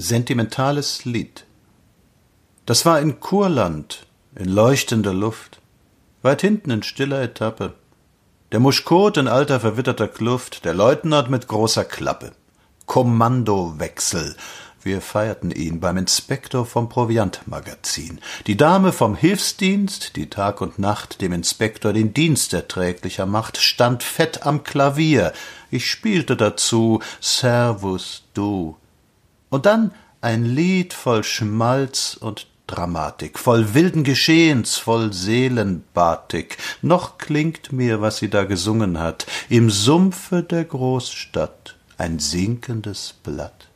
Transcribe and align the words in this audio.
Sentimentales 0.00 1.04
Lied. 1.04 1.44
Das 2.64 2.86
war 2.86 3.00
in 3.00 3.20
Kurland, 3.20 4.06
in 4.34 4.48
leuchtender 4.48 5.12
Luft, 5.12 5.60
weit 6.22 6.40
hinten 6.40 6.70
in 6.70 6.82
stiller 6.82 7.20
Etappe. 7.20 7.74
Der 8.50 8.60
Muschkot 8.60 9.18
in 9.18 9.28
alter 9.28 9.60
verwitterter 9.60 10.08
Kluft, 10.08 10.64
der 10.64 10.72
Leutnant 10.72 11.28
mit 11.28 11.48
großer 11.48 11.84
Klappe. 11.84 12.32
Kommandowechsel. 12.86 14.36
Wir 14.82 15.02
feierten 15.02 15.50
ihn 15.50 15.80
beim 15.80 15.98
Inspektor 15.98 16.64
vom 16.64 16.88
Proviantmagazin. 16.88 18.20
Die 18.46 18.56
Dame 18.56 18.92
vom 18.92 19.14
Hilfsdienst, 19.14 20.16
die 20.16 20.30
Tag 20.30 20.62
und 20.62 20.78
Nacht 20.78 21.20
dem 21.20 21.34
Inspektor 21.34 21.92
den 21.92 22.14
Dienst 22.14 22.54
erträglicher 22.54 23.26
macht, 23.26 23.58
stand 23.58 24.02
fett 24.02 24.46
am 24.46 24.64
Klavier. 24.64 25.34
Ich 25.70 25.90
spielte 25.90 26.36
dazu 26.36 27.00
Servus 27.20 28.24
du 28.32 28.79
und 29.50 29.66
dann 29.66 29.92
ein 30.20 30.44
Lied 30.44 30.94
voll 30.94 31.24
Schmalz 31.24 32.16
und 32.18 32.46
Dramatik, 32.66 33.38
voll 33.38 33.74
wilden 33.74 34.04
Geschehens, 34.04 34.76
voll 34.76 35.12
Seelenbatik. 35.12 36.56
Noch 36.82 37.18
klingt 37.18 37.72
mir, 37.72 38.00
was 38.00 38.18
sie 38.18 38.30
da 38.30 38.44
gesungen 38.44 38.98
hat, 38.98 39.26
im 39.48 39.70
Sumpfe 39.70 40.44
der 40.44 40.64
Großstadt 40.64 41.76
ein 41.98 42.20
sinkendes 42.20 43.14
Blatt. 43.24 43.66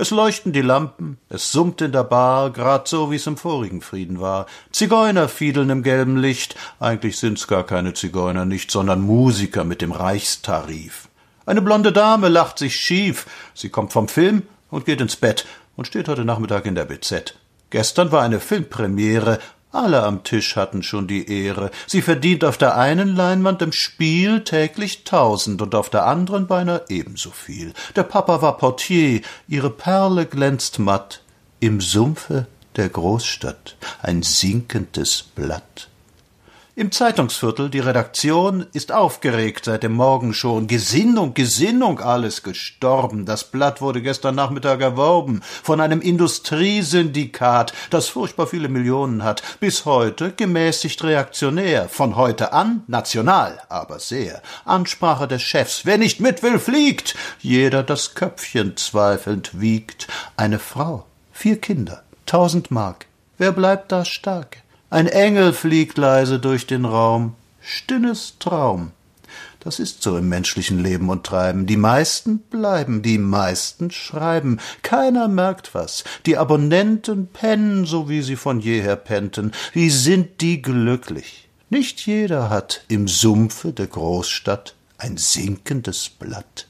Es 0.00 0.10
leuchten 0.10 0.52
die 0.52 0.62
Lampen, 0.62 1.18
es 1.28 1.50
summt 1.50 1.80
in 1.80 1.90
der 1.90 2.04
Bar, 2.04 2.50
grad 2.50 2.86
so, 2.86 3.10
wie's 3.10 3.26
im 3.26 3.36
vorigen 3.36 3.80
Frieden 3.80 4.20
war. 4.20 4.46
Zigeuner 4.70 5.28
fiedeln 5.28 5.70
im 5.70 5.82
gelben 5.82 6.16
Licht, 6.16 6.54
eigentlich 6.78 7.16
sind's 7.16 7.48
gar 7.48 7.64
keine 7.64 7.94
Zigeuner 7.94 8.44
nicht, 8.44 8.70
sondern 8.70 9.00
Musiker 9.00 9.64
mit 9.64 9.82
dem 9.82 9.90
Reichstarif. 9.90 11.08
Eine 11.46 11.62
blonde 11.62 11.90
Dame 11.90 12.28
lacht 12.28 12.58
sich 12.58 12.76
schief, 12.76 13.26
sie 13.54 13.70
kommt 13.70 13.92
vom 13.92 14.06
Film, 14.06 14.42
und 14.70 14.84
geht 14.84 15.00
ins 15.00 15.16
Bett 15.16 15.46
und 15.76 15.86
steht 15.86 16.08
heute 16.08 16.24
Nachmittag 16.24 16.66
in 16.66 16.74
der 16.74 16.84
BZ. 16.84 17.34
Gestern 17.70 18.12
war 18.12 18.22
eine 18.22 18.40
Filmpremiere, 18.40 19.38
alle 19.70 20.02
am 20.02 20.24
Tisch 20.24 20.56
hatten 20.56 20.82
schon 20.82 21.06
die 21.06 21.30
Ehre. 21.30 21.70
Sie 21.86 22.00
verdient 22.00 22.42
auf 22.42 22.56
der 22.56 22.78
einen 22.78 23.14
Leinwand 23.14 23.60
im 23.60 23.72
Spiel 23.72 24.42
täglich 24.42 25.04
tausend 25.04 25.60
und 25.60 25.74
auf 25.74 25.90
der 25.90 26.06
anderen 26.06 26.46
beinahe 26.46 26.84
ebenso 26.88 27.30
viel. 27.30 27.74
Der 27.94 28.04
Papa 28.04 28.40
war 28.40 28.56
Portier, 28.56 29.20
ihre 29.46 29.70
Perle 29.70 30.24
glänzt 30.24 30.78
matt 30.78 31.22
im 31.60 31.80
Sumpfe 31.82 32.46
der 32.76 32.88
Großstadt, 32.88 33.76
ein 34.00 34.22
sinkendes 34.22 35.22
Blatt. 35.22 35.88
Im 36.78 36.92
Zeitungsviertel, 36.92 37.70
die 37.70 37.80
Redaktion 37.80 38.64
ist 38.72 38.92
aufgeregt 38.92 39.64
seit 39.64 39.82
dem 39.82 39.94
Morgen 39.94 40.32
schon. 40.32 40.68
Gesinnung, 40.68 41.34
Gesinnung, 41.34 41.98
alles 41.98 42.44
gestorben. 42.44 43.26
Das 43.26 43.42
Blatt 43.42 43.80
wurde 43.80 44.00
gestern 44.00 44.36
Nachmittag 44.36 44.80
erworben 44.80 45.40
von 45.64 45.80
einem 45.80 46.00
Industriesyndikat, 46.00 47.72
das 47.90 48.06
furchtbar 48.06 48.46
viele 48.46 48.68
Millionen 48.68 49.24
hat. 49.24 49.42
Bis 49.58 49.86
heute 49.86 50.30
gemäßigt 50.30 51.02
reaktionär. 51.02 51.88
Von 51.88 52.14
heute 52.14 52.52
an 52.52 52.84
national, 52.86 53.60
aber 53.68 53.98
sehr. 53.98 54.40
Ansprache 54.64 55.26
des 55.26 55.42
Chefs. 55.42 55.84
Wer 55.84 55.98
nicht 55.98 56.20
mit 56.20 56.44
will, 56.44 56.60
fliegt. 56.60 57.16
Jeder 57.40 57.82
das 57.82 58.14
Köpfchen 58.14 58.76
zweifelnd 58.76 59.60
wiegt. 59.60 60.06
Eine 60.36 60.60
Frau, 60.60 61.06
vier 61.32 61.60
Kinder, 61.60 62.04
tausend 62.24 62.70
Mark. 62.70 63.06
Wer 63.36 63.50
bleibt 63.50 63.90
da 63.90 64.04
stark? 64.04 64.58
Ein 64.90 65.06
Engel 65.06 65.52
fliegt 65.52 65.98
leise 65.98 66.38
durch 66.38 66.66
den 66.66 66.86
Raum, 66.86 67.34
stinnes 67.60 68.36
Traum. 68.38 68.92
Das 69.60 69.80
ist 69.80 70.02
so 70.02 70.16
im 70.16 70.30
menschlichen 70.30 70.82
Leben 70.82 71.10
und 71.10 71.24
Treiben. 71.24 71.66
Die 71.66 71.76
meisten 71.76 72.38
bleiben, 72.38 73.02
die 73.02 73.18
meisten 73.18 73.90
schreiben. 73.90 74.60
Keiner 74.82 75.28
merkt 75.28 75.74
was. 75.74 76.04
Die 76.24 76.38
Abonnenten 76.38 77.26
pennen, 77.26 77.84
so 77.84 78.08
wie 78.08 78.22
sie 78.22 78.36
von 78.36 78.60
jeher 78.60 78.96
pennten. 78.96 79.52
Wie 79.74 79.90
sind 79.90 80.40
die 80.40 80.62
glücklich? 80.62 81.50
Nicht 81.68 82.06
jeder 82.06 82.48
hat 82.48 82.84
im 82.88 83.08
Sumpfe 83.08 83.74
der 83.74 83.88
Großstadt 83.88 84.74
ein 84.96 85.18
sinkendes 85.18 86.08
Blatt. 86.08 86.67